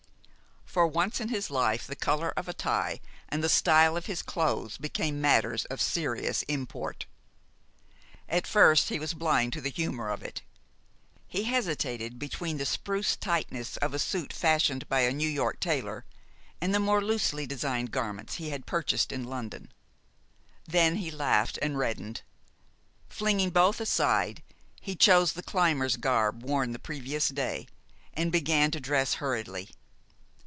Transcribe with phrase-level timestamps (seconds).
[0.65, 4.21] For once in his life the color of a tie and the style of his
[4.21, 7.07] clothes became matters of serious import.
[8.29, 10.43] At first, he was blind to the humor of it.
[11.27, 16.05] He hesitated between the spruce tightness of a suit fashioned by a New York tailor
[16.61, 19.73] and the more loosely designed garments he had purchased in London.
[20.65, 22.21] Then he laughed and reddened.
[23.09, 24.41] Flinging both aside,
[24.79, 27.67] he chose the climber's garb worn the previous day,
[28.13, 29.69] and began to dress hurriedly.